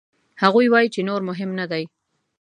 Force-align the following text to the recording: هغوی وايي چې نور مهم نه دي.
هغوی 0.41 0.67
وايي 0.69 0.89
چې 0.95 0.99
نور 1.09 1.21
مهم 1.29 1.49
نه 1.59 1.65
دي. 1.71 1.83